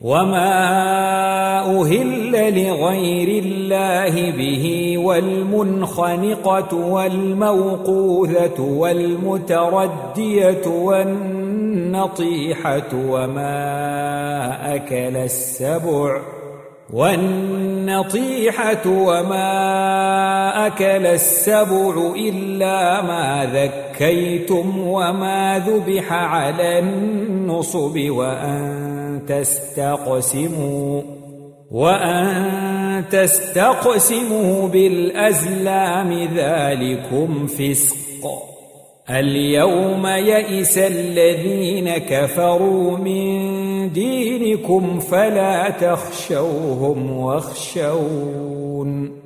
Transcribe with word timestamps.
وما 0.00 1.80
أهل 1.80 2.32
لغير 2.32 3.42
الله 3.44 4.30
به 4.30 4.94
والمنخنقة 4.98 6.76
والموقوذة 6.76 8.60
والمتردية 8.60 10.66
والنطيحة 10.66 12.88
وما 12.94 14.74
أكل 14.74 15.16
السبع 15.16 16.20
والنطيحة 16.92 18.82
وما 18.86 20.66
أكل 20.66 21.06
السبع 21.06 22.14
إلا 22.16 23.02
ما 23.02 23.50
ذكيتم 23.52 24.78
وما 24.78 25.62
ذبح 25.66 26.12
على 26.12 26.78
النصب 26.78 28.10
وأن 28.10 28.95
تستقسموا 29.28 31.02
وأن 31.70 33.04
تستقسموا 33.10 34.68
بالأزلام 34.68 36.28
ذلكم 36.36 37.46
فسق. 37.46 37.96
اليوم 39.10 40.06
يئس 40.06 40.78
الذين 40.78 41.98
كفروا 41.98 42.98
من 42.98 43.92
دينكم 43.92 45.00
فلا 45.00 45.70
تخشوهم 45.70 47.16
واخشون. 47.16 49.25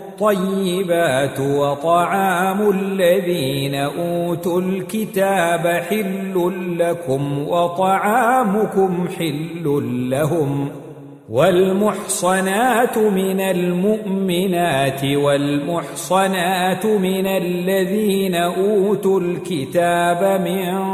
الطيبات 0.11 1.39
وطعام 1.39 2.69
الذين 2.69 3.75
أوتوا 3.75 4.61
الكتاب 4.61 5.67
حل 5.67 6.51
لكم 6.79 7.47
وطعامكم 7.47 9.07
حل 9.17 9.63
لهم 10.09 10.69
والمحصنات 11.29 12.97
من 12.97 13.41
المؤمنات 13.41 15.03
والمحصنات 15.03 16.85
من 16.85 17.27
الذين 17.27 18.35
أوتوا 18.35 19.19
الكتاب 19.19 20.41
من 20.41 20.91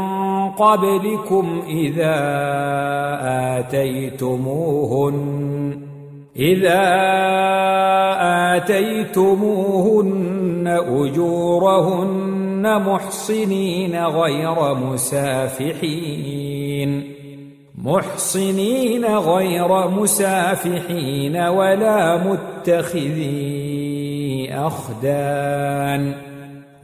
قبلكم 0.50 1.62
إذا 1.68 2.16
آتيتموهن 3.58 5.08
إذا 6.36 6.84
آتيتموهن 8.56 10.66
أجورهن 10.88 12.82
محصنين 12.82 14.04
غير 14.04 14.74
مسافحين. 14.74 16.38
محصنين 17.78 19.04
غير 19.04 19.88
مسافحين 19.88 21.36
ولا 21.36 22.16
متخذي 22.16 23.68
أخدان. 24.52 26.27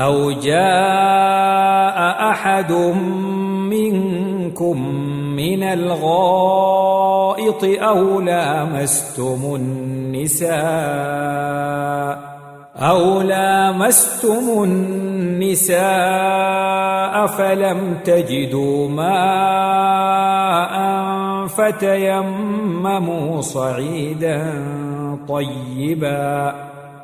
أو 0.00 0.30
جاء 0.30 2.30
أحد 2.30 2.72
منكم 3.70 4.88
من 5.36 5.62
الغائط 5.62 7.64
أو 7.64 8.20
لامستم 8.20 9.54
النساء 9.54 10.50
أو 12.76 13.22
لامستم 13.22 14.64
النساء 14.64 15.80
فلم 17.26 17.98
تجدوا 18.04 18.88
ماء 18.88 20.70
فتيمموا 21.46 23.40
صعيدا 23.40 24.64
طيبا 25.28 26.69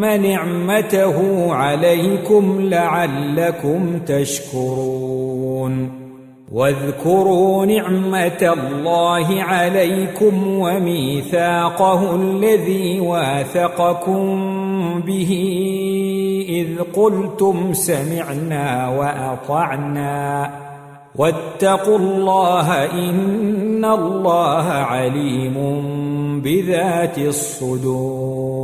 نعمته 0.00 1.46
عليكم 1.52 2.60
لعلكم 2.60 3.98
تشكرون. 4.06 6.04
واذكروا 6.52 7.66
نعمة 7.66 8.54
الله 8.58 9.42
عليكم 9.42 10.48
وميثاقه 10.48 12.16
الذي 12.16 13.00
واثقكم 13.00 14.24
به 15.06 15.32
إذ 16.48 16.82
قلتم 17.00 17.72
سمعنا 17.72 18.88
وأطعنا. 18.88 20.50
واتقوا 21.16 21.98
الله 21.98 22.84
إن 22.84 23.84
الله 23.84 24.66
عليم 24.68 25.54
بذات 26.40 27.18
الصدور. 27.18 28.63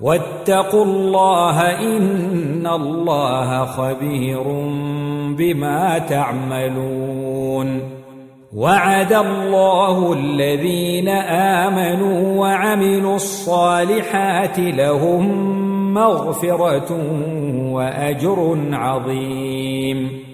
واتقوا 0.00 0.84
الله 0.84 1.60
إن 1.60 2.66
الله 2.66 3.64
خبير 3.64 4.42
بما 5.38 5.98
تعملون. 5.98 7.80
وعد 8.56 9.12
الله 9.12 10.12
الذين 10.12 11.08
آمنوا 11.08 12.40
وعملوا 12.40 13.14
الصالحات 13.14 14.58
لهم 14.58 15.24
مغفرة 15.94 16.92
وأجر 17.72 18.58
عظيم. 18.72 20.33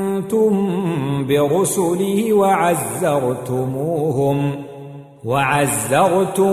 وامنتم 0.11 1.27
برسله 1.27 2.33
وعزرتموهم 2.33 3.85
وعزرتموهم 5.25 6.51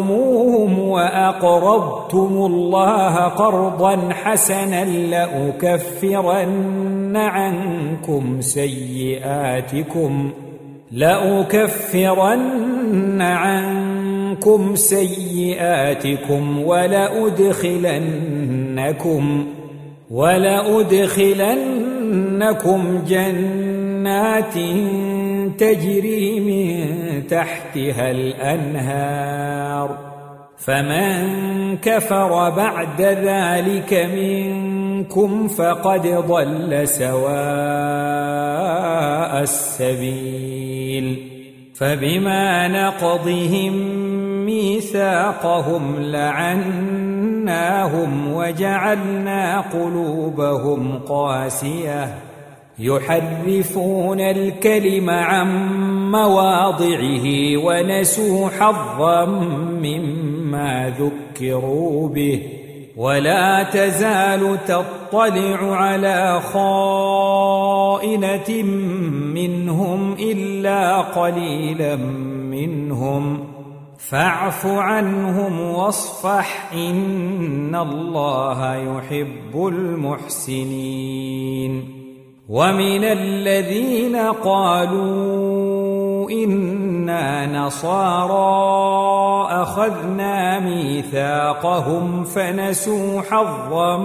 وأقرضتم 0.79 2.47
الله 2.47 3.15
قرضا 3.15 4.09
حسنا 4.13 4.85
لأكفرن 5.11 6.37
عنكم 7.17 8.41
سيئاتكم 8.41 10.31
لأكفرن 10.93 12.43
عنكم 13.23 14.75
سيئاتكم 14.75 16.63
ولأدخلنكم 16.63 17.89
ولادخلنكم 22.09 23.05
جنات 23.09 24.55
تجري 25.59 26.41
من 26.41 27.27
تحتها 27.27 28.11
الأنهار 28.11 29.99
فمن 30.57 31.77
كفر 31.77 32.51
بعد 32.51 33.01
ذلك 33.03 34.09
منكم 34.15 35.49
فقد 35.49 36.07
ضل 36.07 36.89
سواء 36.89 37.19
السبيل 39.43 41.29
فبما 41.75 42.69
نقضهم 42.69 43.75
ميثاقهم 44.49 45.97
لعناهم 45.99 46.73
وجعلنا 48.33 49.61
قلوبهم 49.61 50.99
قاسية. 51.09 52.15
يحرفون 52.79 54.21
الكلم 54.21 55.11
عن 55.11 55.69
مواضعه 56.11 57.57
ونسوا 57.57 58.49
حظا 58.49 59.25
مما 59.83 60.93
ذكروا 60.99 62.09
به. 62.09 62.43
ولا 62.97 63.63
تزال 63.63 64.59
تطلع 64.67 65.77
على 65.77 66.41
خائنة 66.41 67.43
منهم 69.35 70.13
إلا 70.13 71.01
قليلا 71.01 71.97
منهم. 72.51 73.48
فاعف 73.99 74.67
عنهم 74.67 75.61
واصفح 75.61 76.73
إن 76.73 77.75
الله 77.75 78.75
يحب 78.75 79.67
المحسنين. 79.67 81.29
ومن 82.49 83.05
الذين 83.05 84.17
قالوا 84.17 86.31
إنا 86.31 87.67
نصارى 87.67 88.83
أخذنا 89.63 90.61
ميثاقهم 90.61 92.25
فنسوا 92.25 93.21
حظا 93.21 93.97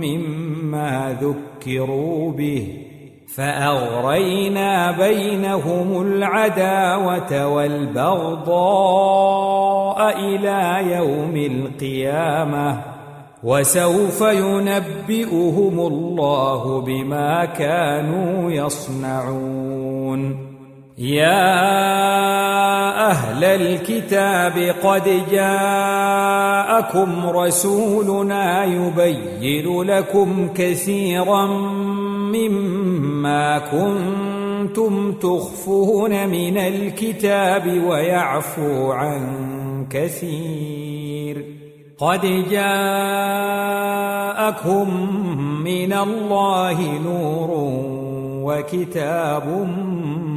مما 0.00 1.18
ذكروا 1.20 2.32
به. 2.32 2.89
فأغرينا 3.34 4.92
بينهم 4.92 6.02
العداوة 6.02 7.46
والبغضاء 7.46 8.50
إلى 10.18 10.92
يوم 10.94 11.36
القيامة 11.36 12.80
وسوف 13.44 14.20
ينبئهم 14.20 15.80
الله 15.80 16.80
بما 16.80 17.44
كانوا 17.44 18.50
يصنعون. 18.50 20.50
يا 20.98 21.70
أهل 23.10 23.44
الكتاب 23.44 24.74
قد 24.82 25.22
جاءكم 25.30 27.28
رسولنا 27.28 28.64
يبين 28.64 29.82
لكم 29.82 30.48
كثيرا 30.54 31.46
مما 31.46 32.79
كنتم 33.58 35.12
تخفون 35.12 36.28
من 36.28 36.58
الكتاب 36.58 37.82
ويعفو 37.88 38.90
عن 38.92 39.26
كثير. 39.90 41.44
قد 41.98 42.20
جاءكم 42.50 43.10
من 45.64 45.92
الله 45.92 46.98
نور 47.04 47.50
وكتاب 48.44 49.68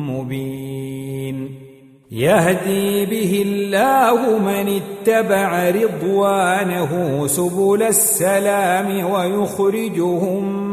مبين. 0.09 1.63
يهدي 2.11 3.05
به 3.05 3.43
الله 3.45 4.39
من 4.39 4.81
اتبع 4.81 5.69
رضوانه 5.69 7.23
سبل 7.27 7.83
السلام 7.83 9.11
ويخرجهم 9.11 10.72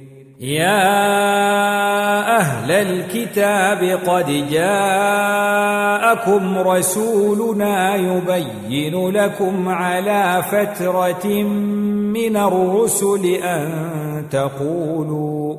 يا 0.41 0.97
أهل 2.37 2.71
الكتاب 2.71 3.99
قد 4.07 4.47
جاءكم 4.51 5.77
رسولنا 6.57 7.95
يبين 7.95 9.09
لكم 9.09 9.69
على 9.69 10.43
فترة 10.51 11.43
من 12.13 12.37
الرسل 12.37 13.25
أن 13.25 13.69
تقولوا 14.31 15.55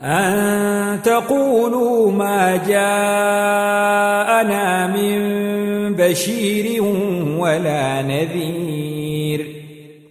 أن 0.00 1.02
تقولوا 1.02 2.12
ما 2.12 2.56
جاءنا 2.56 4.06
من 4.86 5.18
بشير 5.94 6.82
ولا 7.38 8.02
نذير. 8.02 8.85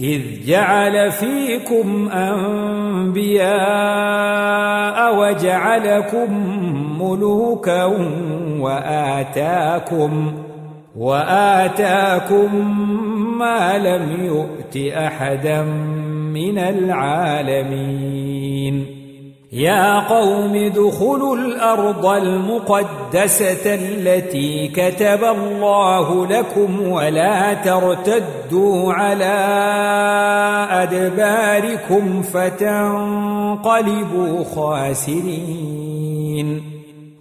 إذ 0.00 0.46
جعل 0.46 1.10
فيكم 1.10 2.08
أنبياء 2.08 3.48
وجعلكم 5.18 6.28
ملوكا 7.02 7.84
وآتاكم 8.60 10.32
وآتاكم 10.96 12.78
ما 13.38 13.78
لم 13.78 14.24
يؤت 14.24 14.76
أحدا 14.96 15.62
من 16.32 16.58
العالمين. 16.58 18.18
يا 19.52 20.08
قوم 20.08 20.54
ادخلوا 20.54 21.36
الأرض 21.36 22.06
المقدسة 22.06 23.74
التي 23.74 24.68
كتب 24.68 25.24
الله 25.24 26.26
لكم 26.26 26.88
ولا 26.88 27.54
ترتدوا 27.54 28.92
على 28.92 29.34
أدباركم 30.70 32.22
فتنقلبوا 32.22 33.64
خاسرين. 34.54 35.87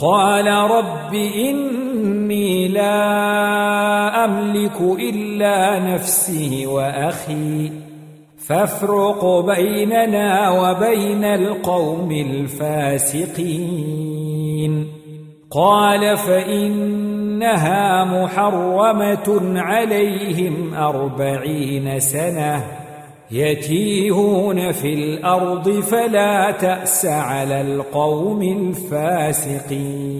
قال 0.00 0.46
رب 0.46 1.14
إني 1.14 2.68
لا 2.68 4.24
أملك 4.24 4.80
إلا 4.80 5.78
نفسي 5.94 6.66
وأخي. 6.66 7.72
فافرق 8.46 9.46
بيننا 9.46 10.50
وبين 10.50 11.24
القوم 11.24 12.12
الفاسقين. 12.12 13.40
قال 15.50 16.16
فإنها 16.16 18.04
محرمة 18.04 19.52
عليهم 19.60 20.74
أربعين 20.74 22.00
سنة. 22.00 22.79
يتيهون 23.32 24.72
في 24.72 24.94
الأرض 24.94 25.70
فلا 25.70 26.50
تأس 26.50 27.06
على 27.06 27.60
القوم 27.60 28.42
الفاسقين. 28.42 30.10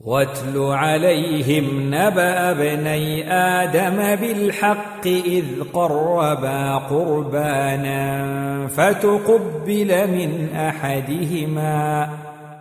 واتل 0.00 0.58
عليهم 0.58 1.94
نبأ 1.94 2.50
ابني 2.50 3.32
آدم 3.32 4.16
بالحق 4.20 5.06
إذ 5.06 5.44
قربا 5.72 6.76
قربانا 6.76 8.26
فتقبل 8.66 10.08
من 10.08 10.48
أحدهما. 10.56 12.08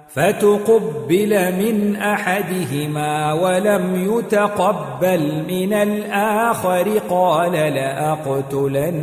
فتقبل 0.09 1.55
من 1.55 1.95
احدهما 1.95 3.33
ولم 3.33 4.09
يتقبل 4.17 5.43
من 5.49 5.73
الآخر 5.73 6.97
قال 7.09 7.51
لاقتلنك 7.73 8.99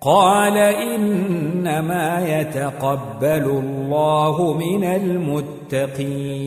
قال 0.00 0.58
انما 0.58 2.40
يتقبل 2.40 3.44
الله 3.64 4.52
من 4.54 4.84
المتقين 5.74 6.46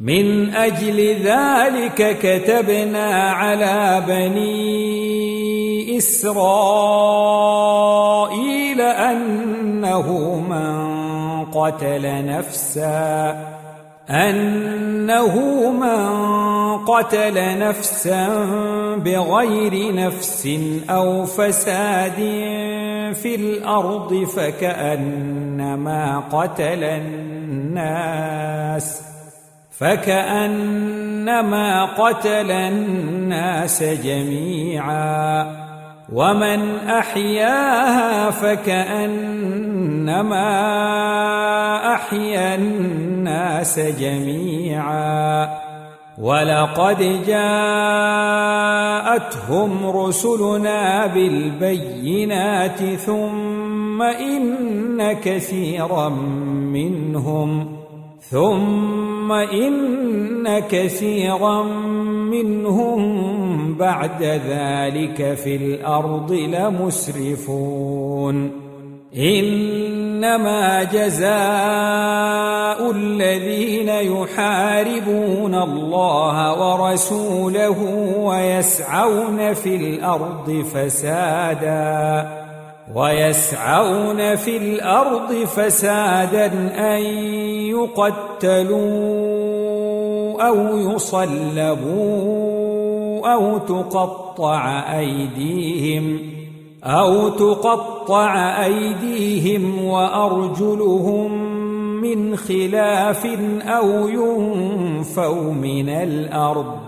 من 0.00 0.54
أجل 0.54 1.16
ذلك 1.24 2.18
كتبنا 2.22 3.30
على 3.30 4.02
بني 4.06 5.98
إسرائيل 5.98 6.38
أنه 8.80 10.34
من 10.34 10.98
قتل 11.44 12.26
نفسا 12.26 13.36
أنه 14.10 15.70
من 15.70 16.18
قتل 16.78 17.58
نفسا 17.58 18.28
بغير 18.96 19.94
نفس 19.94 20.48
أو 20.90 21.24
فساد 21.24 22.16
في 23.14 23.34
الأرض 23.34 24.24
فكأنما 24.36 26.18
قتل 26.32 26.84
الناس. 26.84 27.88
فكأنما 29.78 31.44
قتل 31.84 32.50
الناس 32.50 33.82
جميعا 33.82 35.46
ومن 36.12 36.78
أحياها 36.88 38.30
فكأنما 38.30 39.44
أحيا 41.94 42.54
الناس 42.54 43.78
جميعا 43.78 45.48
ولقد 46.18 47.22
جاءتهم 47.26 48.10
رسلنا 49.86 51.06
بالبينات 51.06 52.78
ثم 52.78 54.02
إن 54.02 55.12
كثيرا 55.12 56.08
منهم 56.72 57.77
ثم 58.30 59.32
إن 59.32 60.58
كثيرا 60.58 61.62
منهم 62.32 63.28
بعد 63.74 64.22
ذلك 64.22 65.34
في 65.34 65.56
الأرض 65.56 66.32
لمسرفون. 66.32 67.88
إنما 69.16 70.82
جزاء 70.82 71.30
الذين 72.90 73.88
يحاربون 73.88 75.54
الله 75.54 76.36
ورسوله 76.60 77.82
ويسعون 78.18 79.54
في 79.54 79.76
الأرض 79.76 80.64
فساداً. 80.74 82.47
ويسعون 82.94 84.36
في 84.36 84.56
الأرض 84.56 85.32
فسادا 85.32 86.46
أن 86.96 87.02
يقتلوا 87.68 88.78
أو 90.48 90.78
يصلبوا 90.78 92.38
أو 93.34 93.58
تقطع 93.58 94.92
أيديهم 94.98 96.18
أو 96.84 97.28
تقطع 97.28 98.64
أيديهم 98.64 99.84
وأرجلهم 99.84 101.58
من 102.00 102.36
خلاف 102.36 103.26
أو 103.62 104.08
ينفوا 104.08 105.52
من 105.52 105.88
الأرض 105.88 106.87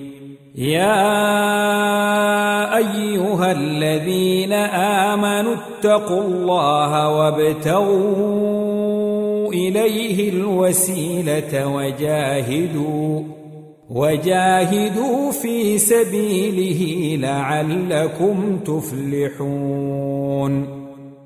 يا 0.55 1.17
أيها 2.77 3.51
الذين 3.51 4.53
آمنوا 5.13 5.55
اتقوا 5.55 6.21
الله 6.21 7.09
وابتغوا 7.17 8.33
إليه 9.53 10.29
الوسيلة 10.29 11.67
وجاهدوا 11.67 13.23
وجاهدوا 13.89 15.31
في 15.31 15.77
سبيله 15.77 17.15
لعلكم 17.27 18.59
تفلحون. 18.65 20.01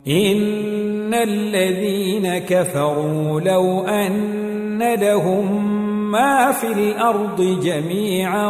إن 0.08 1.14
الذين 1.14 2.38
كفروا 2.38 3.42
لو 3.42 3.82
أن 3.82 4.96
لهم 5.02 5.85
ما 6.16 6.52
في 6.52 6.68
الأرض 6.68 7.60
جميعا 7.64 8.50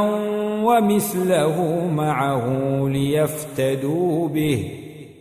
ومثله 0.64 1.88
معه 1.96 2.48
ليفتدوا 2.88 4.28
به 4.28 4.72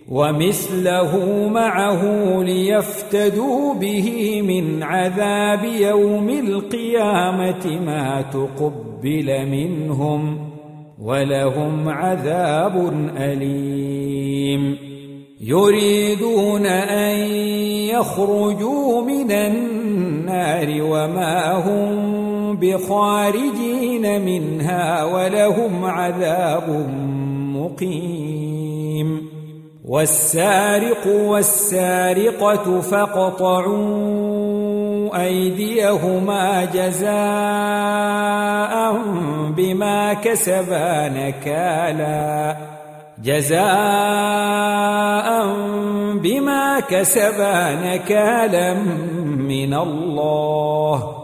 ومثله 0.09 1.48
معه 1.48 2.02
ليفتدوا 2.42 3.74
به 3.74 4.42
من 4.42 4.83
عذاب 4.83 5.64
يوم 5.64 6.28
القيامة 6.28 7.80
ما 7.87 8.22
تقبل 8.22 9.46
منهم 9.46 10.38
ولهم 11.02 11.88
عذاب 11.88 12.92
أليم. 13.16 14.76
يريدون 15.40 16.66
أن 16.66 17.16
يخرجوا 17.94 19.02
من 19.02 19.33
النار 19.33 20.83
وما 20.83 21.52
هم 21.52 22.24
بخارجين 22.57 24.25
منها 24.25 25.05
ولهم 25.05 25.85
عذاب 25.85 26.87
مقيم. 27.55 29.35
والسارق 29.85 31.07
والسارقة 31.07 32.81
فاقطعوا 32.81 34.14
أيديهما 35.25 36.64
جزاء 36.64 37.14
بما 39.57 40.14
كسبا 40.14 41.09
نكالا. 41.09 42.57
جزاء 43.23 43.64
بما 46.23 46.81
كسبا 46.81 47.73
نكالا 47.73 48.75
من 49.38 49.75
الله. 49.75 51.24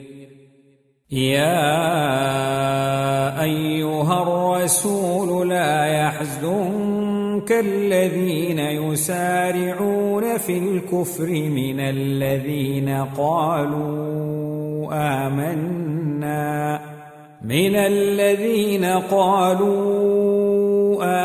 يا 1.11 1.83
أيها 3.43 4.23
الرسول 4.23 5.49
لا 5.49 5.85
يحزنك 5.85 7.51
الذين 7.51 8.59
يسارعون 8.59 10.37
في 10.37 10.57
الكفر 10.57 11.29
من 11.29 11.79
الذين 11.79 12.89
قالوا 13.17 14.87
آمنا 15.27 16.81
من 17.41 17.75
الذين 17.75 18.85
قالوا 18.85 19.83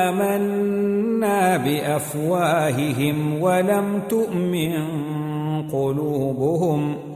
آمنا 0.08 1.56
بأفواههم 1.56 3.42
ولم 3.42 4.02
تؤمن 4.08 4.72
قلوبهم. 5.72 7.15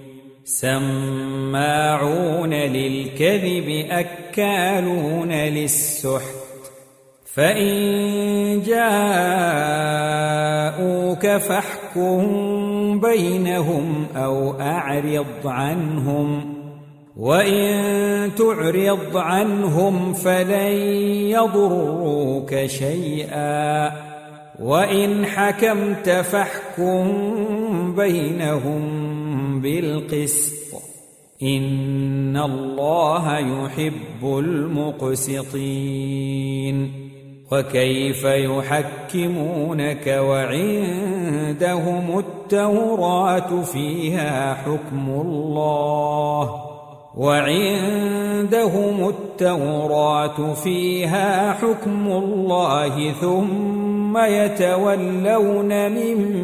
سماعون 0.43 2.03
للكذب 2.53 3.85
أكالون 3.89 5.31
للسحت. 5.31 6.35
فإن 7.33 8.61
جاءوك 8.61 8.87
فاحكم 11.27 12.99
بينهم 12.99 14.07
أو 14.15 14.61
أعرض 14.61 15.25
عنهم. 15.45 16.53
وإن 17.17 18.31
تعرض 18.35 19.17
عنهم 19.17 20.13
فلن 20.13 20.71
يضروك 21.31 22.65
شيئا. 22.65 23.91
وإن 24.59 25.25
حكمت 25.25 26.09
فاحكم 26.09 27.05
بينهم 27.95 29.10
بالقسط. 29.61 30.81
إن 31.43 32.37
الله 32.37 33.37
يحب 33.37 34.23
المقسطين. 34.23 36.91
وكيف 37.51 38.23
يحكمونك 38.23 40.07
وعندهم 40.07 42.19
التوراة 42.19 43.61
فيها 43.61 44.53
حكم 44.53 45.09
الله. 45.09 46.55
وعندهم 47.17 49.09
التوراة 49.09 50.53
فيها 50.53 51.53
حكم 51.53 52.07
الله 52.07 53.11
ثم 53.11 54.17
يتولون 54.17 55.91
من 55.91 56.37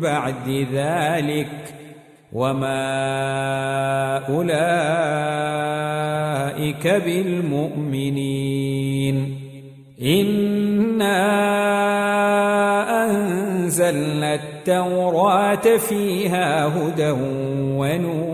بعد 0.00 0.66
ذلك. 0.72 1.73
وما 2.34 4.26
أولئك 4.28 4.54
بالمؤمنين 7.04 8.36
إنا 10.02 11.24
أنزلنا 13.04 14.34
التوراة 14.34 15.76
فيها 15.76 16.66
هدى 16.66 17.10
ونور 17.78 18.33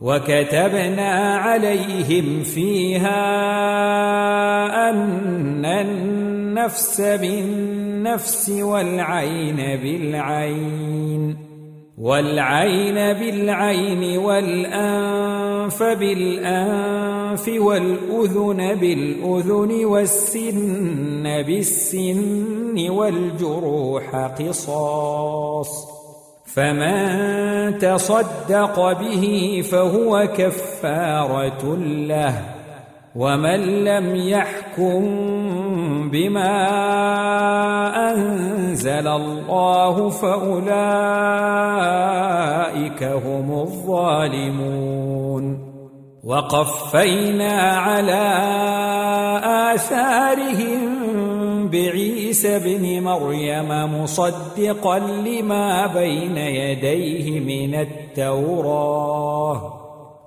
وكتبنا 0.00 1.36
عليهم 1.36 2.42
فيها 2.42 3.20
أن 4.90 5.64
النفس 5.64 7.00
بالنفس 7.00 8.50
والعين 8.50 9.56
بالعين 9.56 11.36
والعين 11.98 12.94
بالعين 12.94 14.18
والأنف 14.18 15.82
بالأنف 15.82 17.48
والأذن 17.48 18.74
بالأذن 18.74 19.84
والسن 19.84 21.42
بالسن 21.42 22.90
والجروح 22.90 24.16
قصاص. 24.16 25.95
فمن 26.56 27.78
تصدق 27.78 28.92
به 29.00 29.24
فهو 29.70 30.28
كفارة 30.36 31.76
له 32.08 32.34
ومن 33.16 33.84
لم 33.84 34.16
يحكم 34.16 35.02
بما 36.10 36.56
أنزل 38.12 39.08
الله 39.08 40.08
فأولئك 40.08 40.72
هم 43.02 43.52
الظالمون. 43.60 44.96
وقفينا 46.24 47.52
على 47.72 48.24
آثارهم 49.74 51.06
بعيسى 52.26 52.56
ابن 52.56 53.02
مريم 53.02 53.68
مصدقا 54.02 54.98
لما 54.98 55.86
بين 55.86 56.36
يديه 56.36 57.40
من 57.40 57.74
التوراه. 57.74 59.72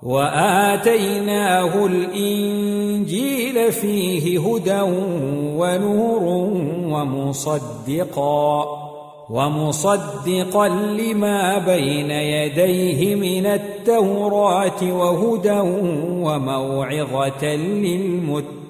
وآتيناه 0.04 1.86
الإنجيل 1.86 3.72
فيه 3.72 4.40
هدى 4.40 4.82
ونور 5.60 6.24
ومصدقا 6.94 8.66
ومصدقا 9.30 10.68
لما 10.70 11.58
بين 11.58 12.12
يديه 12.12 13.16
من 13.16 13.46
التوراة 13.46 14.84
وهدى 14.84 15.60
وموعظة 16.24 17.46
للمتقين. 17.56 18.70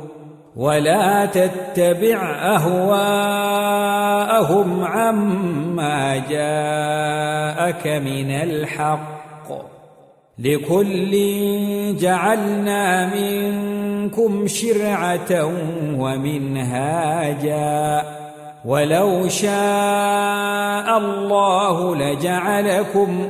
ولا 0.55 1.25
تتبع 1.25 2.31
أهواءهم 2.55 2.83
عما 4.83 6.17
جاءك 6.17 7.87
من 7.87 8.31
الحق. 8.31 9.21
لكل 10.39 11.11
جعلنا 11.99 13.15
منكم 13.15 14.47
شرعة 14.47 15.51
ومنهاجا. 15.97 18.03
ولو 18.65 19.27
شاء 19.27 20.97
الله 20.97 21.95
لجعلكم 21.95 23.29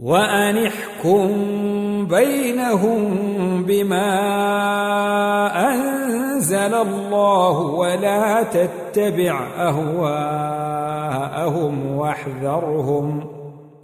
وانحكم 0.00 1.28
بينهم 2.06 3.14
بما 3.64 4.10
أنزل 5.72 6.74
الله 6.74 7.60
ولا 7.60 8.42
تتبع 8.42 9.46
أهواءهم 9.58 10.76
واحذرهم 11.96 13.26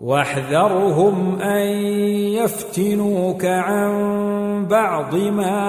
واحذرهم 0.01 1.40
أن 1.40 1.66
يفتنوك 2.40 3.44
عن 3.44 4.66
بعض 4.70 5.14
ما 5.14 5.61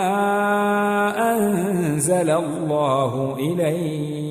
أنزل 1.37 2.29
الله 2.29 3.35
إليك. 3.39 4.30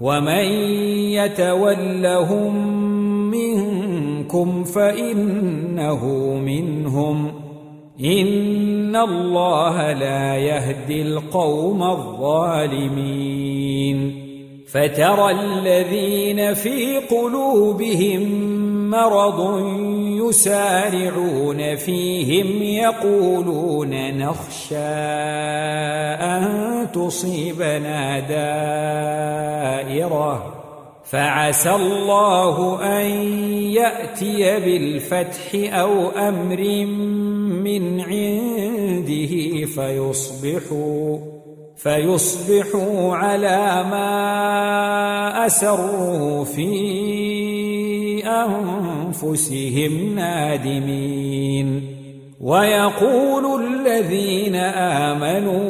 ومن 0.00 0.44
يتولهم 1.12 2.54
منكم 3.30 4.64
فانه 4.64 6.04
منهم 6.34 7.32
ان 8.04 8.96
الله 8.96 9.92
لا 9.92 10.36
يهدي 10.36 11.02
القوم 11.02 11.82
الظالمين 11.82 13.40
فترى 14.72 15.30
الذين 15.30 16.54
في 16.54 16.98
قلوبهم 16.98 18.50
مرض 18.90 19.40
يسارعون 20.28 21.76
فيهم 21.76 22.62
يقولون 22.62 24.18
نخشى 24.18 24.76
أن 26.20 26.86
تصيبنا 26.92 28.20
دائرة. 29.80 30.60
فعسى 31.10 31.70
الله 31.70 32.82
أن 32.82 33.06
يأتي 33.72 34.60
بالفتح 34.60 35.74
أو 35.74 36.08
أمر 36.08 36.86
من 37.64 38.00
عنده 38.00 39.66
فيصبحوا 39.66 41.18
فيصبحوا 41.76 43.16
على 43.16 43.84
ما 43.90 45.46
أسروا 45.46 46.44
في 46.44 47.49
انفسهم 48.30 50.14
نادمين. 50.14 52.00
ويقول 52.40 53.44
الذين 53.64 54.56
آمنوا 54.56 55.60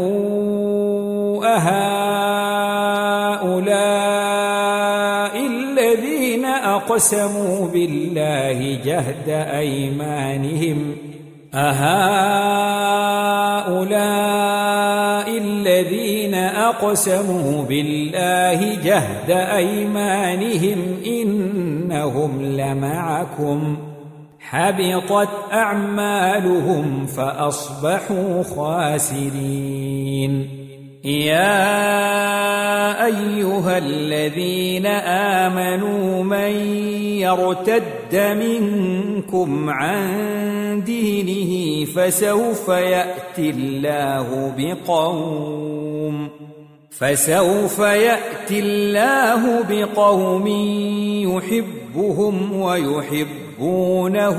أهؤلاء 1.56 2.50
الذين 5.46 6.44
أقسموا 6.44 7.68
بالله 7.68 8.78
جهد 8.84 9.28
أيمانهم 9.28 11.09
أهؤلاء 11.54 13.28
الذين 15.38 16.34
أقسموا 16.34 17.62
بالله 17.62 18.74
جهد 18.84 19.30
أيمانهم 19.30 20.78
إنهم 21.06 22.42
لمعكم. 22.42 23.76
حبطت 24.40 25.28
أعمالهم 25.52 27.06
فأصبحوا 27.06 28.42
خاسرين. 28.42 30.48
يا 31.04 32.49
أيها 33.10 33.78
الذين 33.78 34.86
آمنوا 35.46 36.24
من 36.24 36.52
يرتد 37.26 38.14
منكم 38.14 39.70
عن 39.70 40.82
دينه 40.86 41.84
فسوف 41.84 42.68
يأتي 42.68 43.50
الله 43.50 44.54
بقوم 44.58 46.28
فسوف 46.90 47.78
يأتي 47.78 48.60
الله 48.60 49.62
بقوم 49.62 50.46
يحبهم 51.26 52.60
ويحبونه. 52.60 54.38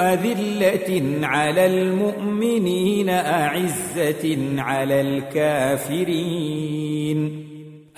أذلة 0.00 1.26
على 1.26 1.66
المؤمنين 1.66 3.08
أعزة 3.08 4.36
على 4.58 5.00
الكافرين. 5.00 6.26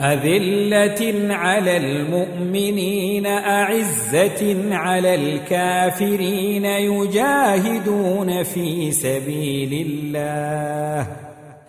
أذلة 0.00 1.34
على 1.34 1.76
المؤمنين 1.76 3.26
أعزة 3.26 4.74
على 4.74 5.14
الكافرين 5.14 6.64
يجاهدون 6.64 8.42
في 8.42 8.92
سبيل 8.92 9.86
الله. 9.86 11.06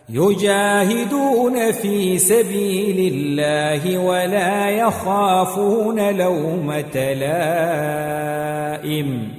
يجاهدون 0.10 1.72
في 1.72 2.18
سبيل 2.18 3.14
الله 3.14 3.98
ولا 3.98 4.70
يخافون 4.70 6.18
لومة 6.18 7.14
لائم. 8.84 9.39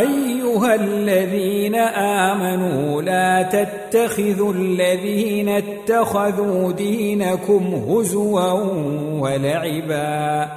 أيها 0.00 0.74
الذين 0.74 1.74
آمنوا 1.74 3.02
لا 3.02 3.42
تتخذوا 3.42 4.52
الذين 4.52 5.48
اتخذوا 5.48 6.72
دينكم 6.72 7.74
هزوا 7.88 8.52
ولعبا 9.20 10.48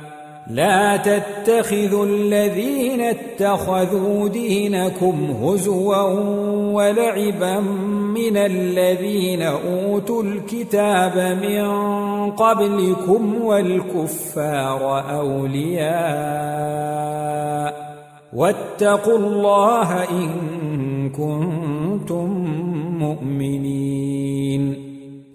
لا 0.47 0.97
تتخذوا 0.97 2.05
الذين 2.05 3.01
اتخذوا 3.01 4.27
دينكم 4.27 5.31
هزوا 5.43 6.01
ولعبا 6.73 7.59
من 8.13 8.37
الذين 8.37 9.41
أوتوا 9.41 10.23
الكتاب 10.23 11.37
من 11.43 11.65
قبلكم 12.31 13.43
والكفار 13.43 15.11
أولياء 15.19 16.53
واتقوا 18.33 19.17
الله 19.17 20.03
إن 20.03 20.29
كنتم 21.09 22.27
مؤمنين 22.99 23.82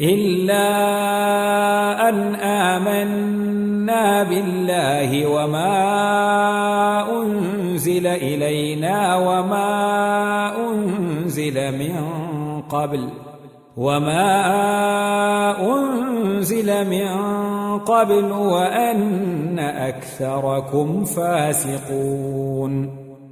إلا 0.00 0.68
أن 2.08 2.34
آمنا 2.34 4.22
بالله 4.22 5.26
وما 5.26 5.76
أنزل 7.22 8.06
إلينا 8.06 9.16
وما 9.16 9.72
أنزل 10.68 11.78
من 11.78 11.96
قبل 12.62 13.08
وما 13.76 14.32
أنزل 15.60 16.88
من 16.88 17.08
قبل 17.78 18.32
وأن 18.32 19.58
أكثركم 19.58 21.04
فاسقون 21.04 22.99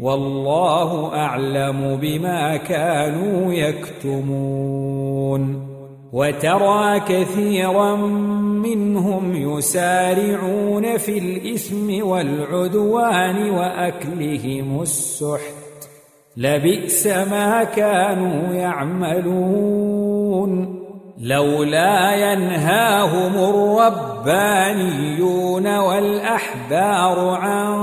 والله 0.00 1.14
أعلم 1.14 1.96
بما 1.96 2.56
كانوا 2.56 3.52
يكتمون. 3.52 5.68
وترى 6.12 7.00
كثيرا 7.00 7.96
منهم 8.62 9.58
يسارعون 9.58 10.96
في 10.96 11.18
الإثم 11.18 12.06
والعدوان 12.06 13.50
وأكلهم 13.50 14.82
السحت. 14.82 15.88
لبئس 16.36 17.06
ما 17.06 17.64
كانوا 17.64 18.54
يعملون. 18.54 19.98
لولا 21.18 22.14
ينهاهم 22.14 23.36
الربانيون 24.28 25.78
والاحبار 25.78 27.18
عن 27.28 27.78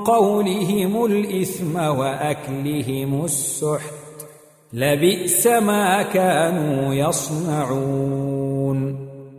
قولهم 0.00 1.04
الاثم 1.04 1.76
واكلهم 1.76 3.24
السحت 3.24 3.94
لبئس 4.72 5.46
ما 5.46 6.02
كانوا 6.02 6.94
يصنعون 6.94 8.30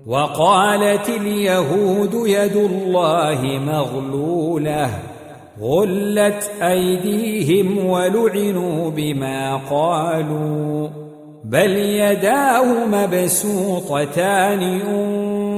وقالت 0.08 1.10
اليهود 1.10 2.14
يد 2.14 2.56
الله 2.56 3.42
مغلوله 3.42 5.00
غلت 5.62 6.52
ايديهم 6.62 7.86
ولعنوا 7.86 8.90
بما 8.92 9.56
قالوا 9.70 10.90
بل 11.46 11.72
يداه 11.78 12.86
مبسوطتان 12.86 14.62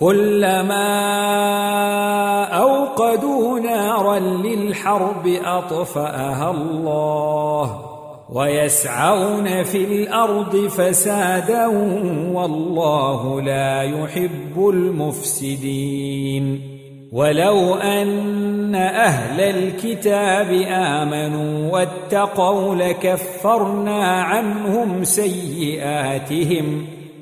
كلما 0.00 0.84
أوقدوا 2.44 3.60
نارا 3.60 4.18
للحرب 4.18 5.26
أطفأها 5.44 6.50
الله 6.50 7.80
ويسعون 8.32 9.62
في 9.62 9.84
الأرض 9.84 10.56
فسادا 10.56 11.66
والله 12.32 13.40
لا 13.42 13.82
يحب 13.82 14.68
المفسدين. 14.68 16.60
ولو 17.12 17.74
أن 17.74 18.74
أهل 18.74 19.40
الكتاب 19.40 20.50
آمنوا 20.68 21.72
واتقوا 21.72 22.74
لكفرنا 22.74 24.22
عنهم 24.22 25.04
سيئاتهم 25.04 26.86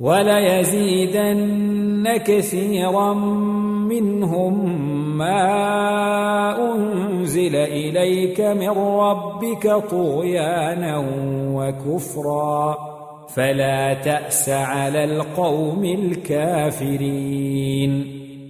وليزيدن 0.00 1.64
كثيرا 2.16 3.14
منهم 3.88 4.78
ما 5.18 6.74
أنزل 6.74 7.56
إليك 7.56 8.40
من 8.40 8.70
ربك 8.70 9.82
طغيانا 9.90 11.04
وكفرا 11.54 12.78
فلا 13.34 13.94
تأس 13.94 14.48
على 14.48 15.04
القوم 15.04 15.84
الكافرين 15.84 17.34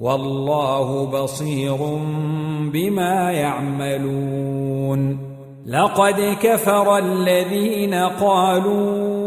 والله 0.00 1.06
بصير 1.06 1.76
بما 2.72 3.32
يعملون. 3.32 5.18
لقد 5.66 6.36
كفر 6.42 6.98
الذين 6.98 7.94
قالوا 7.94 9.18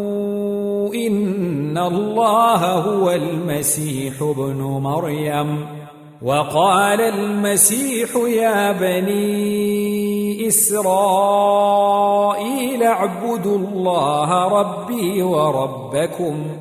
إن 0.95 1.77
الله 1.77 2.73
هو 2.73 3.11
المسيح 3.11 4.21
ابن 4.21 4.61
مريم. 4.61 5.65
وقال 6.21 7.01
المسيح 7.01 8.15
يا 8.15 8.71
بني 8.71 10.47
إسرائيل 10.47 10.83
اعبدوا 12.83 13.57
الله 13.57 14.47
ربي 14.47 15.21
وربكم. 15.21 16.60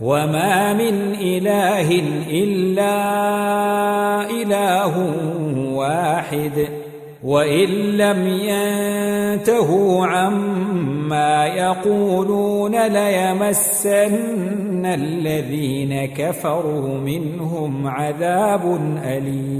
وما 0.00 0.72
من 0.72 1.14
إله 1.14 2.02
إلا 2.30 2.96
إله 4.30 4.94
واحد 5.74 6.68
وإن 7.24 7.68
لم 7.96 8.26
ينتهوا 8.26 10.06
عما 10.06 11.46
يقولون 11.46 12.86
ليمسن 12.86 14.86
الذين 14.86 16.06
كفروا 16.06 16.98
منهم 16.98 17.86
عذاب 17.86 18.80
أليم 19.04 19.59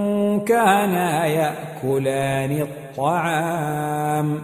كانا 0.39 1.25
يأكلان 1.25 2.61
الطعام. 2.61 4.39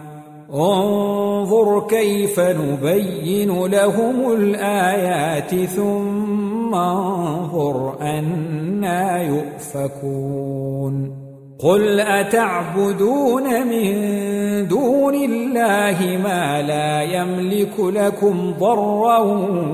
انظر 0.54 1.86
كيف 1.88 2.40
نبين 2.40 3.66
لهم 3.66 4.32
الآيات 4.32 5.54
ثم 5.54 6.74
انظر 6.74 7.96
أنا 8.00 9.22
يؤفكون. 9.22 11.18
قل 11.58 12.00
أتعبدون 12.00 13.66
من 13.66 13.94
دون 14.68 15.14
الله 15.14 16.18
ما 16.24 16.62
لا 16.62 17.02
يملك 17.02 17.80
لكم 17.80 18.54
ضرا 18.60 19.18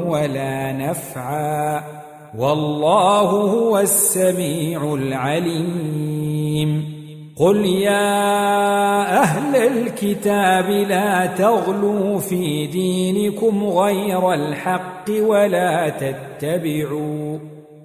ولا 0.07 0.73
نفعا. 0.73 2.04
والله 2.39 3.31
هو 3.31 3.79
السميع 3.79 4.95
العليم. 4.95 6.95
قل 7.39 7.67
يا 7.67 9.23
أهل 9.23 9.57
الكتاب 9.57 10.71
لا 10.71 11.27
تغلوا 11.27 12.19
في 12.19 12.67
دينكم 12.67 13.65
غير 13.65 14.33
الحق 14.33 15.05
ولا 15.21 15.89
تتبعوا 15.89 17.39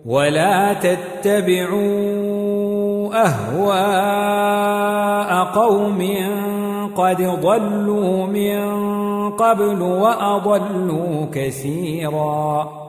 ولا 0.06 0.74
تتبعوا 0.74 1.90
أهواء 3.26 5.46
قوم 5.46 6.02
قد 6.96 7.22
ضلوا 7.22 8.26
من 8.26 8.80
قبل 9.30 9.82
وأضلوا 9.82 11.26
كثيراً. 11.34 12.89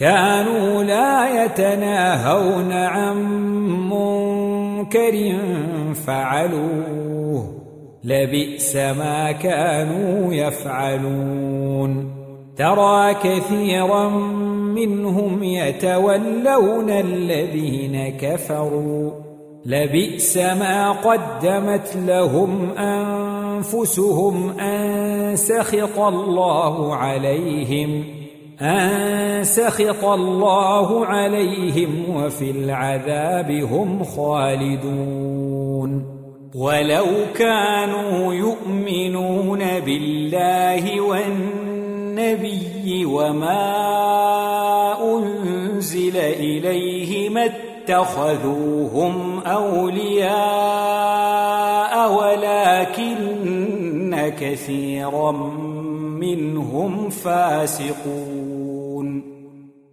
كانوا 0.00 0.82
لا 0.82 1.44
يتناهون 1.44 2.72
عن 2.72 3.16
منكر 3.90 5.38
فعلوه. 6.06 7.54
لبئس 8.04 8.76
ما 8.76 9.32
كانوا 9.32 10.34
يفعلون. 10.34 12.10
ترى 12.56 13.14
كثيرا 13.14 14.08
منهم 14.74 15.42
يتولون 15.42 16.90
الذين 16.90 18.08
كفروا. 18.20 19.10
لبئس 19.66 20.36
ما 20.36 20.92
قدمت 20.92 21.96
لهم 21.96 22.70
أنفسهم 22.70 24.50
أن 24.60 25.36
سخط 25.36 25.98
الله 25.98 26.96
عليهم. 26.96 28.19
أن 28.62 29.44
سخط 29.44 30.04
الله 30.04 31.06
عليهم 31.06 32.16
وفي 32.16 32.50
العذاب 32.50 33.50
هم 33.50 34.04
خالدون. 34.04 36.04
ولو 36.54 37.06
كانوا 37.34 38.34
يؤمنون 38.34 39.58
بالله 39.58 41.00
والنبي 41.00 43.04
وما 43.04 43.76
أنزل 45.14 46.16
إليه 46.16 47.28
ما 47.28 47.44
اتخذوهم 47.44 49.38
أولياء 49.38 50.30
ولكن 52.12 54.20
كثيرا 54.40 55.32
منهم 56.20 57.08
فاسقون. 57.08 58.49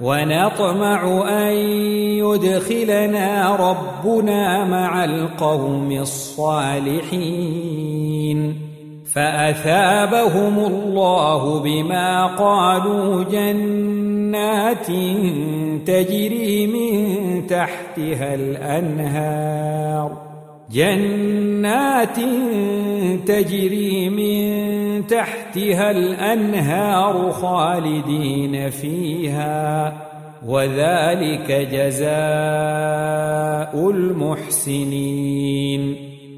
ونطمع 0.00 1.28
أن 1.28 1.52
يدخلنا 2.24 3.56
ربنا 3.56 4.64
مع 4.64 5.04
القوم 5.04 5.92
الصالحين. 5.92 7.46
فأثابهم 9.14 10.58
الله 10.58 11.60
بما 11.60 12.26
قالوا 12.26 13.24
جنات 13.24 14.86
تجري 15.86 16.66
من 16.66 17.46
تحتها 17.46 18.34
الأنهار. 18.34 20.25
جنات 20.76 22.16
تجري 23.26 24.10
من 24.10 25.06
تحتها 25.06 25.90
الأنهار 25.90 27.30
خالدين 27.30 28.70
فيها 28.70 29.92
وذلك 30.46 31.68
جزاء 31.72 32.10
المحسنين. 33.90 35.96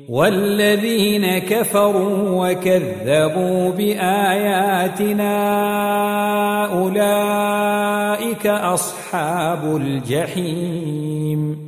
والذين 0.09 1.39
كفروا 1.39 2.49
وكذبوا 2.49 3.71
بآياتنا 3.71 5.35
أولئك 6.83 8.47
أصحاب 8.47 9.77
الجحيم. 9.77 11.68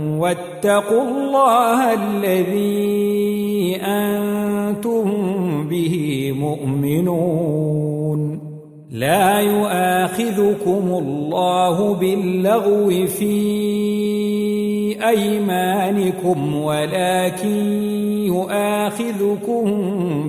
واتقوا 0.21 1.01
الله 1.01 1.93
الذي 1.93 3.75
أنتم 3.81 5.05
به 5.67 5.95
مؤمنون. 6.37 8.21
لا 8.91 9.39
يؤاخذكم 9.39 10.85
الله 11.01 11.93
باللغو 11.93 13.07
في 13.07 13.37
أيمانكم 15.07 16.55
ولكن 16.55 17.65
يؤاخذكم 18.27 19.65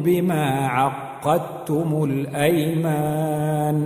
بما 0.05 0.67
عقدتم 0.67 2.05
الأيمان. 2.05 3.77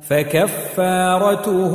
فكفارته 0.00 1.74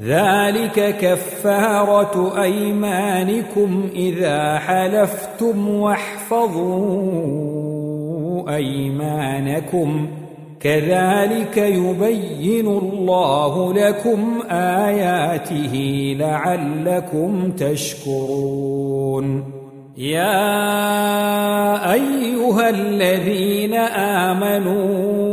ذلك 0.00 0.96
كفارة 1.00 2.42
أيمانكم 2.42 3.88
إذا 3.94 4.58
حلفتم 4.58 5.68
واحفظوا 5.68 7.22
أيمانكم. 8.54 10.08
كذلك 10.60 11.56
يبين 11.56 12.66
الله 12.66 13.74
لكم 13.74 14.42
آياته 14.50 15.74
لعلكم 16.18 17.50
تشكرون. 17.50 19.44
يا 19.98 20.72
أيها 21.92 22.70
الذين 22.70 23.74
آمنوا 24.24 25.32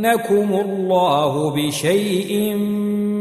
ليبلونكم 0.00 0.54
الله 0.54 1.50
بشيء 1.50 2.54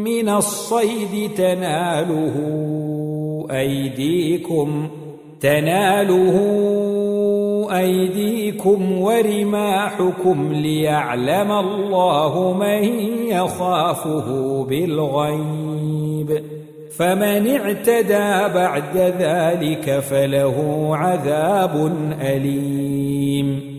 من 0.04 0.30
الصيد 0.30 1.34
تناله 1.34 2.36
أيديكم 3.52 4.88
تناله 5.42 6.38
أيديكم 7.72 9.02
ورماحكم 9.02 10.54
ليعلم 10.54 11.52
الله 11.52 12.54
من 12.54 12.84
يخافه 13.28 14.64
بالغيب 14.64 16.44
فمن 16.98 17.48
اعتدى 17.48 18.54
بعد 18.54 18.98
ذلك 18.98 20.00
فله 20.00 20.90
عذاب 20.92 21.92
أليم 22.22 23.79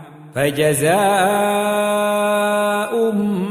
فجزاء 0.35 0.91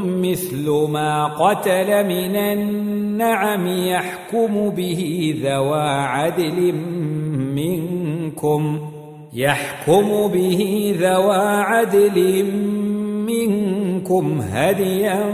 مثل 0.05 0.69
ما 0.89 1.27
قتل 1.27 2.05
من 2.07 2.35
النعم 2.35 3.67
يحكم 3.67 4.69
به 4.69 5.33
ذوى 5.43 5.89
عدل 5.89 6.73
منكم 7.55 8.79
يحكم 9.33 10.27
به 10.27 10.93
ذوى 10.99 11.45
عدل 11.45 12.45
منكم 13.25 14.41
هديا 14.41 15.33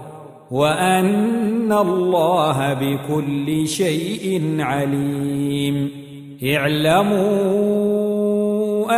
وأن 0.51 1.73
الله 1.73 2.73
بكل 2.73 3.67
شيء 3.67 4.55
عليم. 4.59 5.91
اعلموا 6.43 7.91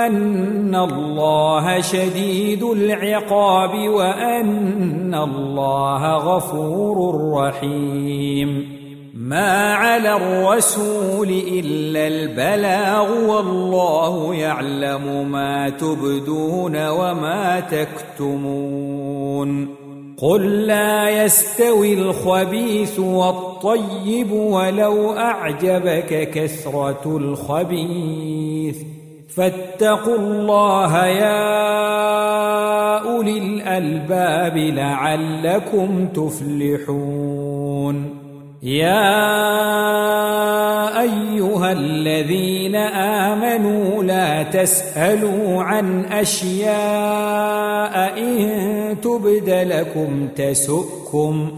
أن 0.07 0.75
الله 0.75 1.81
شديد 1.81 2.63
العقاب 2.63 3.89
وأن 3.89 5.15
الله 5.15 6.17
غفور 6.17 7.31
رحيم. 7.33 8.73
ما 9.13 9.73
على 9.73 10.15
الرسول 10.15 11.29
إلا 11.29 12.07
البلاغ 12.07 13.29
والله 13.29 14.35
يعلم 14.35 15.31
ما 15.31 15.69
تبدون 15.69 16.87
وما 16.87 17.59
تكتمون. 17.59 19.82
قل 20.17 20.67
لا 20.67 21.23
يستوي 21.23 21.93
الخبيث 21.93 22.99
والطيب 22.99 24.31
ولو 24.31 25.13
أعجبك 25.13 26.29
كثرة 26.29 27.17
الخبيث. 27.17 28.77
فاتقوا 29.35 30.17
الله 30.17 31.05
يا 31.05 31.43
أولي 32.97 33.37
الألباب 33.37 34.57
لعلكم 34.57 36.07
تفلحون. 36.07 37.53
يا 38.63 39.11
أيها 41.01 41.71
الذين 41.71 42.75
آمنوا 42.75 44.03
لا 44.03 44.43
تسألوا 44.43 45.63
عن 45.63 46.05
أشياء 46.05 46.73
إن 48.19 49.01
تبد 49.01 49.49
لكم 49.49 50.27
تسؤكم 50.35 51.51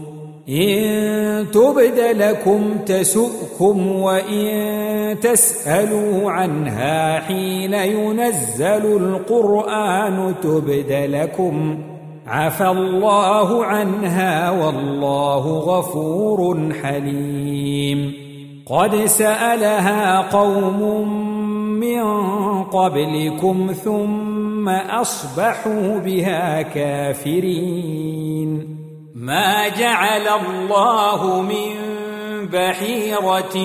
إن 0.48 1.46
تبد 1.52 1.98
لكم 1.98 2.78
تسؤكم 2.86 3.92
وإن 3.92 5.20
تسألوا 5.20 6.30
عنها 6.30 7.20
حين 7.20 7.74
ينزل 7.74 8.96
القرآن 8.96 10.34
تبد 10.42 10.92
لكم. 11.10 11.78
عفى 12.26 12.68
الله 12.68 13.64
عنها 13.64 14.50
والله 14.50 15.58
غفور 15.58 16.72
حليم. 16.82 18.12
قد 18.66 19.04
سألها 19.04 20.20
قوم 20.20 21.08
من 21.80 22.04
قبلكم 22.64 23.72
ثم 23.84 24.68
أصبحوا 24.68 25.98
بها 25.98 26.62
كافرين. 26.62 28.46
ما 29.14 29.68
جعل 29.68 30.28
الله 30.28 31.42
من 31.42 31.96
بحيرة 32.52 33.56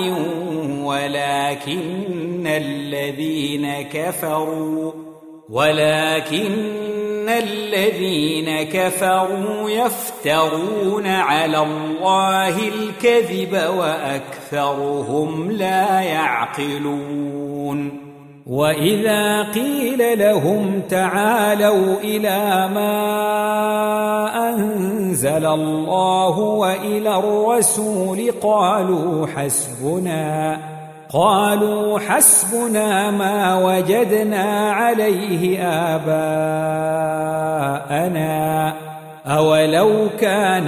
ولكن 0.85 2.47
الذين 2.47 3.81
كفروا 3.81 4.91
ولكن 5.49 7.29
الذين 7.29 8.63
كفروا 8.63 9.69
يفترون 9.69 11.07
على 11.07 11.57
الله 11.57 12.67
الكذب 12.67 13.53
وأكثرهم 13.77 15.51
لا 15.51 16.01
يعقلون 16.01 17.31
وإذا 18.47 19.43
قيل 19.51 20.19
لهم 20.19 20.81
تعالوا 20.89 21.99
إلى 22.03 22.69
ما 22.73 22.99
أنزل 24.49 25.45
الله 25.45 26.39
وإلى 26.39 27.19
الرسول 27.19 28.31
قالوا 28.41 29.27
حسبنا 29.27 30.57
قالوا 31.13 31.99
حسبنا 31.99 33.11
ما 33.11 33.65
وجدنا 33.65 34.71
عليه 34.71 35.63
آباءنا 35.95 37.11
أولو 39.25 40.09
كان 40.19 40.67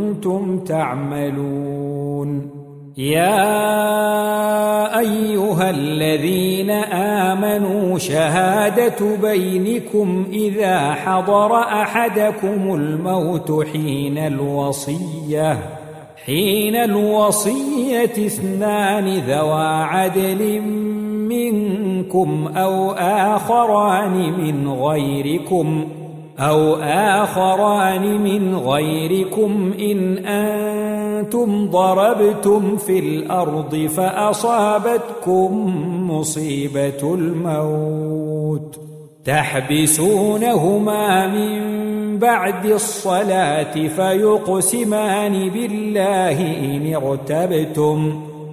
تعملون. 0.65 2.61
يا 2.97 4.99
أيها 4.99 5.69
الذين 5.69 6.69
آمنوا 6.69 7.97
شهادة 7.97 9.15
بينكم 9.21 10.25
إذا 10.31 10.93
حضر 10.93 11.55
أحدكم 11.55 12.75
الموت 12.75 13.65
حين 13.73 14.17
الوصية 14.17 15.57
حين 16.25 16.75
الوصية 16.75 18.03
اثنان 18.03 19.17
ذوى 19.17 19.83
عدل 19.83 20.61
منكم 21.29 22.47
أو 22.57 22.91
آخران 22.91 24.11
من 24.11 24.69
غيركم 24.69 25.85
أو 26.41 26.75
اخران 27.23 28.21
من 28.21 28.55
غيركم 28.55 29.73
ان 29.79 30.17
أنتم 30.17 31.69
ضربتم 31.69 32.77
في 32.77 32.99
الأرض 32.99 33.75
فاصابتكم 33.75 35.51
مصيبه 36.11 37.13
الموت 37.13 38.79
تحبسونهما 39.25 41.27
من 41.27 41.61
بعد 42.19 42.65
الصلاه 42.65 43.73
فيقسمان 43.73 45.49
بالله 45.49 46.41
ان 46.65 46.95
ارتبتم 46.95 48.21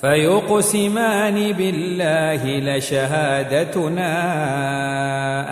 فيقسمان 0.00 1.52
بالله 1.52 2.46
لشهادتنا 2.46 4.10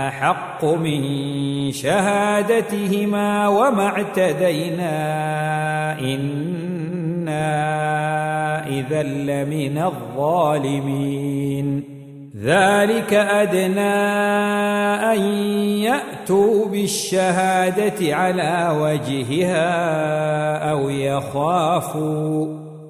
أحق 0.09 0.65
من 0.65 1.03
شهادتهما 1.73 3.49
وما 3.49 3.87
اعتدينا. 3.87 4.95
إنا 6.01 7.55
إذا 8.69 9.03
لمن 9.03 9.79
الظالمين. 9.79 11.85
ذلك 12.43 13.15
أدنى 13.15 13.95
أن 15.13 15.21
يأتوا 15.81 16.69
بالشهادة 16.69 18.17
على 18.17 18.77
وجهها 18.81 20.71
أو 20.71 20.91
يخافوا. 20.91 22.64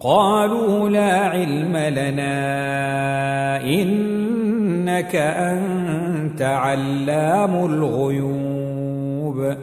قالوا 0.00 0.88
لا 0.88 1.18
علم 1.18 1.76
لنا 1.76 2.36
إنك 3.64 5.16
أنت 5.16 6.42
علام 6.42 7.64
الغيوب. 7.64 9.56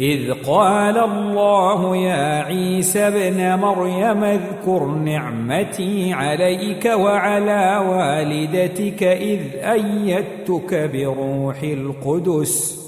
إذ 0.00 0.32
قال 0.46 0.98
الله 0.98 1.96
يا 1.96 2.42
عيسى 2.42 2.98
ابن 2.98 3.60
مريم 3.60 4.24
اذكر 4.24 4.84
نعمتي 4.84 6.12
عليك 6.12 6.84
وعلى 6.84 7.84
والدتك 7.88 9.02
إذ 9.02 9.40
أيدتك 9.56 10.90
بروح 10.94 11.62
القدس. 11.62 12.87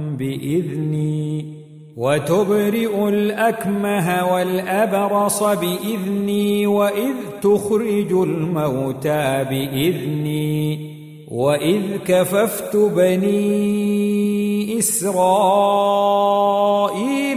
بإذني. 0.17 1.45
وتبرئ 1.97 3.09
الأكمه 3.09 4.33
والأبرص 4.33 5.43
بإذني 5.43 6.67
وإذ 6.67 7.13
تخرج 7.41 8.11
الموتى 8.11 9.45
بإذني. 9.49 10.91
وإذ 11.31 11.97
كففت 12.05 12.75
بني 12.75 13.71
إسرائيل 14.79 15.43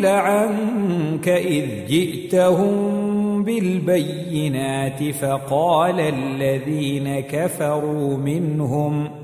عنك 0.07 1.29
إذ 1.29 1.67
جئتهم 1.89 3.45
بالبينات 3.45 5.03
فقال 5.03 6.01
الذين 6.01 7.21
كفروا 7.21 8.17
منهم 8.17 9.09
ۖ 9.21 9.24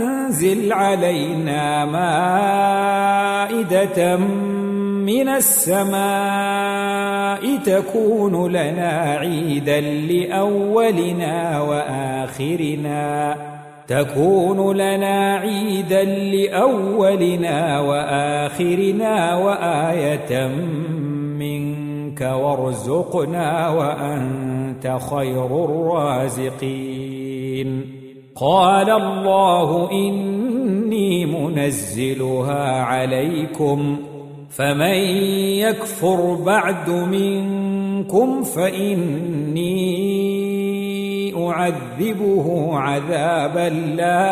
أنزل 0.31 0.73
علينا 0.73 1.85
مائدة 3.51 4.17
من 4.17 5.29
السماء 5.29 5.91
تكون 7.57 8.51
لنا 8.51 9.17
عيدا 9.19 9.79
لأولنا 9.81 11.61
وآخرنا. 11.61 13.35
تكون 13.87 14.77
لنا 14.77 15.35
عيدا 15.35 16.03
لأولنا 16.03 17.79
وآخرنا 17.79 19.35
وآية 19.35 20.47
منك 21.37 22.21
وارزقنا 22.21 23.69
وأنت 23.69 24.97
خير 25.09 25.65
الرازقين. 25.65 26.71
قال 28.41 28.89
الله 28.89 29.91
إني 29.91 31.25
منزلها 31.25 32.81
عليكم 32.81 33.97
فمن 34.49 34.95
يكفر 35.61 36.35
بعد 36.45 36.89
منكم 36.89 38.43
فإني 38.43 39.81
أعذبه 41.47 42.69
عذابا 42.77 43.69
لا 43.69 44.31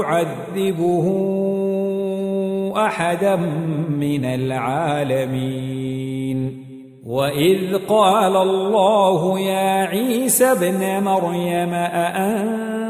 أعذبه 0.00 1.06
أحدا 2.76 3.36
من 3.90 4.24
العالمين. 4.24 5.80
وإذ 7.06 7.76
قال 7.88 8.36
الله 8.36 9.40
يا 9.40 9.84
عيسى 9.86 10.52
ابن 10.52 11.04
مريم 11.04 11.74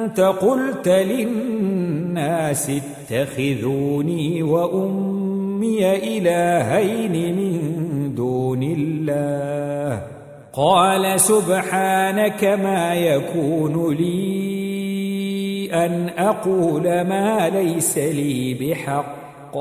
اانت 0.00 0.20
قلت 0.20 0.88
للناس 0.88 2.70
اتخذوني 2.70 4.42
وأمي 4.42 5.96
إلهين 6.18 7.36
من 7.36 8.14
دون 8.14 8.62
الله. 8.62 10.02
قال 10.52 11.20
سبحانك 11.20 12.44
ما 12.44 12.94
يكون 12.94 13.94
لي 13.94 15.70
أن 15.72 16.08
أقول 16.18 16.82
ما 16.82 17.48
ليس 17.48 17.98
لي 17.98 18.54
بحق. 18.54 19.54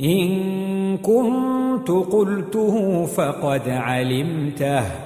إن 0.00 0.96
كنت 0.96 1.90
قلته 1.90 3.04
فقد 3.04 3.68
علمته. 3.68 5.05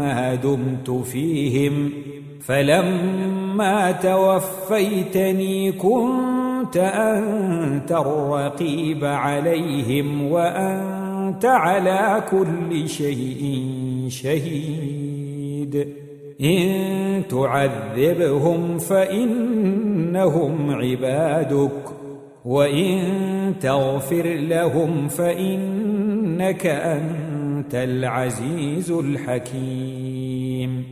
ما 0.00 0.34
دمت 0.34 0.90
فيهم 0.90 1.92
فلما 2.40 3.92
توفيتني 3.92 5.72
كنت 5.72 6.76
أنت 6.76 7.92
الرقيب 7.92 9.04
عليهم 9.04 10.32
وأنت 10.32 11.44
على 11.44 12.22
كل 12.30 12.88
شيء 12.88 13.66
شهيد. 14.08 15.86
إن 16.40 17.22
تعذبهم 17.28 18.78
فإنهم 18.78 20.70
عبادك 20.70 21.70
وإن 22.44 23.02
تغفر 23.60 24.26
لهم 24.26 25.08
فإنك 25.08 26.66
أنت 27.70 27.78
العزيز 27.78 28.90
الحكيم. 28.90 30.84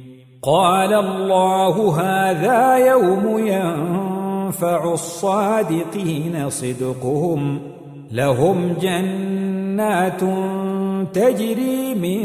قال 0.42 0.94
الله 0.94 2.00
هذا 2.00 2.76
يوم 2.76 3.38
ينفع 3.38 4.92
الصادقين 4.92 6.50
صدقهم. 6.50 7.60
لهم 8.12 8.76
جنات 8.80 10.20
تجري 11.14 11.94
من 11.94 12.22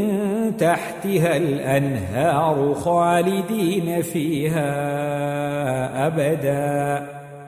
تحتها 0.58 1.38
الأنهار 1.38 2.74
خالدين 2.74 4.02
فيها 4.02 4.68
أبدا. 6.08 7.08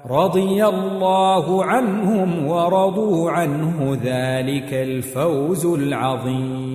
رضي 0.10 0.66
الله 0.66 1.66
عنهم 1.66 2.48
ورضوا 2.48 3.32
عنه 3.32 3.98
ذلك 4.04 4.74
الفوز 4.74 5.66
العظيم. 5.66 6.75